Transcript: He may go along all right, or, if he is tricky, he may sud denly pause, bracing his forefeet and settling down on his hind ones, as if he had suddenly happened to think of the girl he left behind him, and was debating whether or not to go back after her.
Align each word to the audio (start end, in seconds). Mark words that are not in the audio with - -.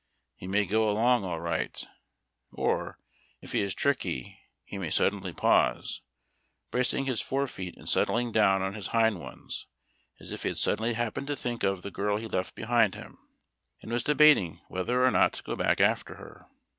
He 0.35 0.47
may 0.47 0.65
go 0.65 0.89
along 0.89 1.23
all 1.23 1.39
right, 1.39 1.87
or, 2.53 2.97
if 3.39 3.51
he 3.51 3.61
is 3.61 3.75
tricky, 3.75 4.39
he 4.63 4.79
may 4.79 4.89
sud 4.89 5.13
denly 5.13 5.37
pause, 5.37 6.01
bracing 6.71 7.05
his 7.05 7.21
forefeet 7.21 7.77
and 7.77 7.87
settling 7.87 8.31
down 8.31 8.63
on 8.63 8.73
his 8.73 8.87
hind 8.87 9.19
ones, 9.19 9.67
as 10.19 10.31
if 10.31 10.41
he 10.41 10.49
had 10.49 10.57
suddenly 10.57 10.93
happened 10.93 11.27
to 11.27 11.35
think 11.35 11.61
of 11.61 11.83
the 11.83 11.91
girl 11.91 12.17
he 12.17 12.27
left 12.27 12.55
behind 12.55 12.95
him, 12.95 13.19
and 13.83 13.91
was 13.91 14.01
debating 14.01 14.61
whether 14.69 15.05
or 15.05 15.11
not 15.11 15.33
to 15.33 15.43
go 15.43 15.55
back 15.55 15.79
after 15.79 16.15
her. 16.15 16.47